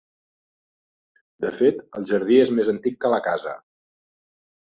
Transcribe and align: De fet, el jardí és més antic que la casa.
De 1.45 1.51
fet, 1.59 1.83
el 1.99 2.07
jardí 2.13 2.41
és 2.45 2.53
més 2.61 2.73
antic 2.75 2.99
que 3.05 3.13
la 3.17 3.21
casa. 3.29 3.55